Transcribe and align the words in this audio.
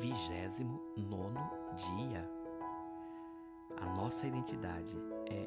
29 0.00 1.38
dia. 1.76 2.26
A 3.76 3.86
nossa 3.94 4.26
identidade 4.26 4.96
é 5.26 5.46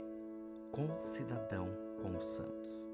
concidadão 0.72 1.68
com 2.00 2.16
os 2.16 2.24
santos. 2.24 2.88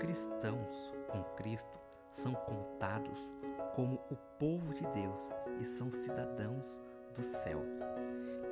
Cristãos 0.00 0.92
com 1.08 1.22
Cristo 1.36 1.78
são 2.12 2.34
contados 2.34 3.30
como 3.76 3.94
o 4.10 4.16
povo 4.40 4.74
de 4.74 4.84
Deus 4.88 5.30
e 5.60 5.64
são 5.64 5.88
cidadãos 5.88 6.82
do 7.14 7.22
céu. 7.22 7.62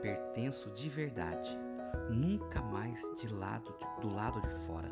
Pertenço 0.00 0.70
de 0.70 0.88
verdade, 0.88 1.58
nunca 2.08 2.62
mais 2.62 3.02
de 3.16 3.26
lado 3.26 3.74
do 4.00 4.14
lado 4.14 4.40
de 4.40 4.50
fora. 4.66 4.88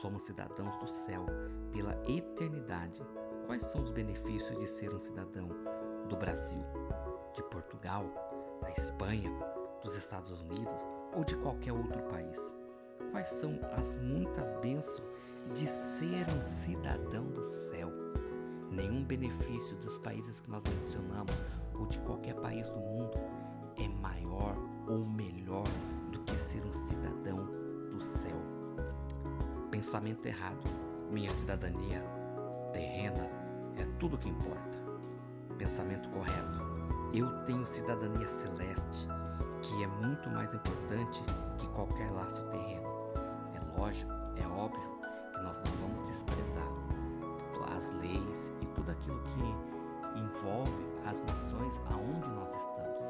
Somos 0.00 0.22
cidadãos 0.22 0.78
do 0.78 0.88
céu 0.88 1.26
pela 1.72 1.92
eternidade. 2.08 3.02
Quais 3.44 3.64
são 3.64 3.82
os 3.82 3.90
benefícios 3.90 4.58
de 4.58 4.66
ser 4.66 4.94
um 4.94 4.98
cidadão 4.98 5.48
do 6.10 6.16
Brasil, 6.16 6.60
de 7.34 7.42
Portugal, 7.44 8.04
da 8.60 8.70
Espanha, 8.72 9.30
dos 9.80 9.96
Estados 9.96 10.42
Unidos 10.42 10.86
ou 11.14 11.24
de 11.24 11.36
qualquer 11.36 11.72
outro 11.72 12.02
país? 12.02 12.38
Quais 13.12 13.28
são 13.28 13.58
as 13.78 13.94
muitas 13.96 14.54
bênçãos 14.56 15.02
de 15.54 15.66
ser 15.66 16.28
um 16.36 16.40
cidadão 16.40 17.24
do 17.26 17.44
céu? 17.44 17.88
Nenhum 18.70 19.04
benefício 19.04 19.76
dos 19.76 19.98
países 19.98 20.40
que 20.40 20.50
nós 20.50 20.64
mencionamos 20.64 21.32
ou 21.78 21.86
de 21.86 21.98
qualquer 22.00 22.34
país 22.34 22.68
do 22.70 22.78
mundo 22.78 23.16
é 23.78 23.88
maior 23.88 24.54
ou 24.88 25.04
melhor 25.04 25.64
do 26.10 26.20
que 26.20 26.36
ser 26.36 26.62
um 26.64 26.72
cidadão 26.72 27.46
do 27.90 28.02
céu. 28.02 28.36
Pensamento 29.70 30.26
errado. 30.26 30.68
Minha 31.10 31.30
cidadania 31.30 32.04
terrena 32.72 33.28
é 33.76 33.84
tudo 33.98 34.18
que 34.18 34.28
importa. 34.28 34.69
Pensamento 35.60 36.08
correto. 36.08 36.58
Eu 37.12 37.44
tenho 37.44 37.66
cidadania 37.66 38.26
celeste, 38.26 39.06
que 39.60 39.84
é 39.84 39.86
muito 39.86 40.30
mais 40.30 40.54
importante 40.54 41.22
que 41.58 41.66
qualquer 41.68 42.10
laço 42.12 42.42
terreno. 42.48 42.88
É 43.54 43.78
lógico, 43.78 44.10
é 44.36 44.46
óbvio 44.46 44.98
que 45.34 45.42
nós 45.42 45.58
não 45.58 45.72
vamos 45.86 46.00
desprezar 46.08 46.66
as 47.76 47.92
leis 47.96 48.52
e 48.62 48.66
tudo 48.74 48.90
aquilo 48.90 49.20
que 49.22 50.18
envolve 50.18 50.72
as 51.06 51.20
nações 51.22 51.80
aonde 51.92 52.28
nós 52.30 52.48
estamos. 52.54 53.04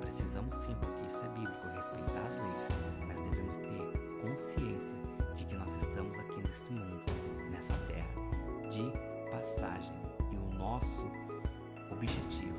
Precisamos 0.00 0.56
sim, 0.56 0.74
porque 0.80 1.06
isso 1.06 1.24
é 1.24 1.28
bíblico, 1.28 1.68
respeitar 1.68 2.22
as 2.26 2.36
leis, 2.36 2.68
mas 3.06 3.20
devemos 3.20 3.56
ter 3.58 4.20
consciência 4.20 4.96
de 5.34 5.44
que 5.44 5.54
nós 5.54 5.74
estamos 5.76 6.18
aqui 6.18 6.42
nesse 6.42 6.72
mundo, 6.72 7.04
nessa 7.50 7.74
terra, 7.86 8.14
de 8.68 8.92
passagem. 9.30 9.94
E 10.32 10.36
o 10.36 10.58
nosso 10.58 11.21
objetivo, 11.92 12.56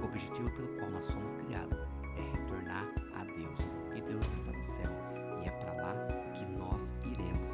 o 0.00 0.04
objetivo 0.04 0.50
pelo 0.50 0.68
qual 0.78 0.90
nós 0.90 1.04
somos 1.06 1.34
criados, 1.34 1.78
é 2.16 2.38
retornar 2.38 2.86
a 3.14 3.24
Deus. 3.24 3.72
E 3.94 4.00
Deus 4.00 4.26
está 4.26 4.52
no 4.52 4.64
céu 4.64 4.92
e 5.42 5.48
é 5.48 5.50
para 5.50 5.72
lá 5.74 5.94
que 6.32 6.44
nós 6.46 6.92
iremos. 7.04 7.52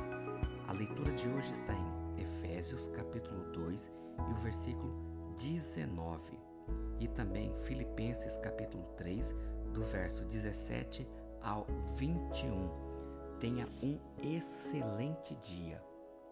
A 0.68 0.72
leitura 0.72 1.12
de 1.12 1.28
hoje 1.28 1.50
está 1.50 1.72
em 1.74 2.22
Efésios 2.22 2.88
capítulo 2.88 3.44
2 3.52 3.90
e 4.28 4.32
o 4.32 4.36
versículo 4.36 4.92
19 5.38 6.38
e 6.98 7.08
também 7.08 7.52
Filipenses 7.64 8.36
capítulo 8.38 8.84
3 8.96 9.34
do 9.72 9.82
verso 9.84 10.24
17 10.24 11.06
ao 11.42 11.66
21. 11.96 12.68
Tenha 13.40 13.66
um 13.82 13.98
excelente 14.22 15.34
dia. 15.36 15.89